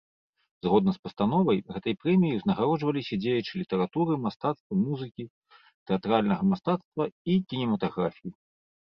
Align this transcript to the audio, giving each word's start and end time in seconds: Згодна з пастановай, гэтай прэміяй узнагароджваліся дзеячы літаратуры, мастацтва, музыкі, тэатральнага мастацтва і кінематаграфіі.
Згодна 0.65 0.91
з 0.93 0.97
пастановай, 1.07 1.57
гэтай 1.73 1.93
прэміяй 2.05 2.37
узнагароджваліся 2.39 3.15
дзеячы 3.25 3.53
літаратуры, 3.61 4.13
мастацтва, 4.25 4.71
музыкі, 4.85 5.23
тэатральнага 5.91 6.43
мастацтва 6.53 7.03
і 7.35 7.37
кінематаграфіі. 7.53 8.31